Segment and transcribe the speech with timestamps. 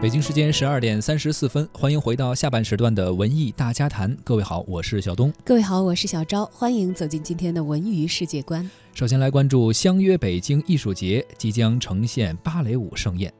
[0.00, 4.16] 北京时间十二点三十四分，欢迎回到下半时段的文艺大家谈。
[4.22, 5.32] 各位好，我是小东。
[5.44, 6.46] 各位好，我是小昭。
[6.52, 8.70] 欢迎走进今天的文娱世界观。
[8.94, 13.32] 首先来关注相约北京艺术节即将呈现芭蕾舞盛宴，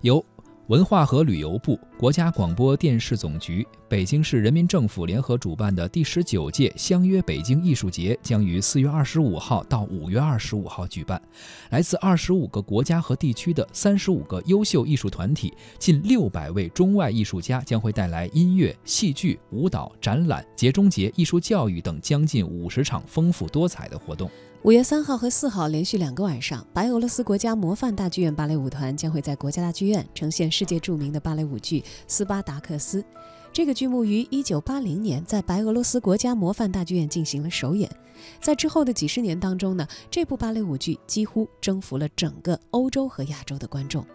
[0.00, 0.24] 由。
[0.66, 11.20] 文化和旅游部、国家广播电视总局、北京市人民政府联合主办的第十九届“相约北京”艺术节将于四月二十五号到五月二十五号举办。
[11.70, 24.30] 来自二十五个国家和地区的三十五个优秀艺术团体，近六百位中外艺术家将会带来音乐、戏剧、舞蹈、展览、节中节、艺术教育等将近五十场丰富多彩的活动。
[24.62, 33.02] 五月三号和四号连续两个晚上，白俄罗斯国家模范大剧院芭蕾舞团将会在国家大剧院呈现世界著名的芭蕾舞剧《斯巴达克斯》。
[33.52, 37.90] 这个剧目于一九八零年在白俄罗斯国家模范大剧院进行了首演。
[38.40, 44.06] 在之后的几十年当中呢，这部芭蕾舞剧几乎征服了整个欧洲和亚洲的观众。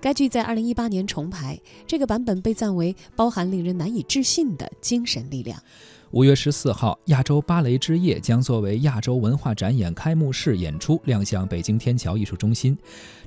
[0.00, 5.62] 该剧在二零一八年重排，这个版本被赞为包含令人难以置信的精神力量。
[6.12, 12.78] 五月十四号，亚洲芭蕾之夜将作为亚洲文化展演开幕式演出亮相北京天桥艺术中心。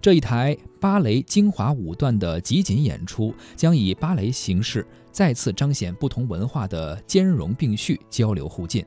[0.02, 8.86] 这一台芭蕾精华五段的集锦演出，将以芭蕾形式再次彰显不同文化的兼容并蓄、交流互鉴。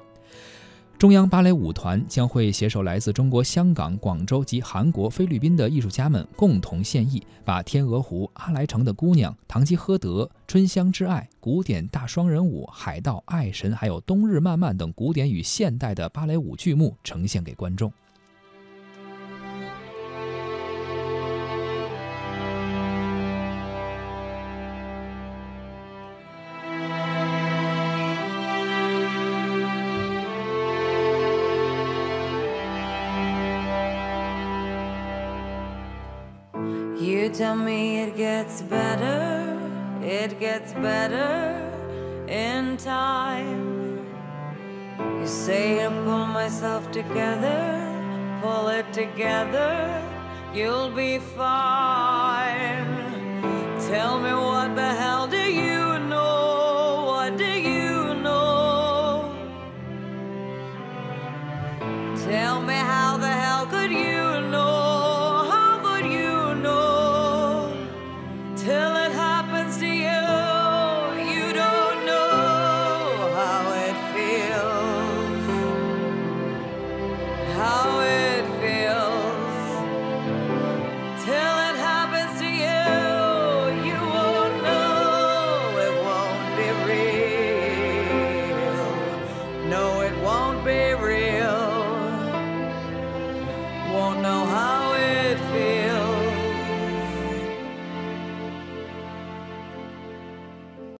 [1.02, 17.92] 中央芭蕾舞团将会携手来自中国香港、广州及韩国、菲律宾的艺术家们共同献艺，把《天鹅湖》《阿莱城的姑娘》《唐吉诃德》《春香之爱》古典大双人舞《海盗爱神》还有《冬日漫漫》等古典与现代的芭蕾舞剧目呈现给观众。
[37.32, 39.58] tell me it gets better,
[40.02, 41.56] it gets better
[42.28, 44.04] in time.
[45.18, 47.88] You say I pull myself together,
[48.42, 50.02] pull it together,
[50.52, 52.86] you'll be fine.
[53.88, 57.04] Tell me what the hell do you know?
[57.06, 59.34] What do you know?
[62.26, 64.21] Tell me how the hell could you?